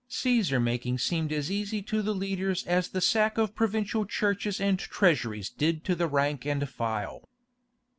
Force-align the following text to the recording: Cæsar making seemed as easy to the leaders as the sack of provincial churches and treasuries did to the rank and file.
Cæsar 0.09 0.59
making 0.59 0.97
seemed 0.97 1.31
as 1.31 1.51
easy 1.51 1.83
to 1.83 2.01
the 2.01 2.15
leaders 2.15 2.65
as 2.65 2.89
the 2.89 3.01
sack 3.01 3.37
of 3.37 3.53
provincial 3.53 4.03
churches 4.03 4.59
and 4.59 4.79
treasuries 4.79 5.51
did 5.51 5.83
to 5.83 5.93
the 5.93 6.07
rank 6.07 6.43
and 6.43 6.67
file. 6.67 7.29